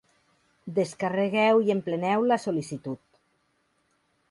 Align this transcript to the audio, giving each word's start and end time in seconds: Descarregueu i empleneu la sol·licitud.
Descarregueu 0.77 1.61
i 1.67 1.75
empleneu 1.75 2.25
la 2.33 2.41
sol·licitud. 2.47 3.01